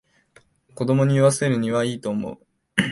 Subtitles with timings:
[0.73, 2.39] 子供に読ませるにはいいと思う